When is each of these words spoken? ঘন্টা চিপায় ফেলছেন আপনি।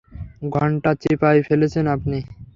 ঘন্টা 0.51 0.91
চিপায় 1.01 1.39
ফেলছেন 1.47 1.85
আপনি। 1.95 2.19